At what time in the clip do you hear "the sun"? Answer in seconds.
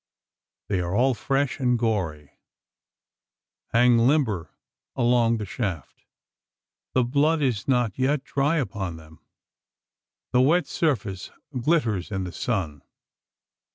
12.23-12.81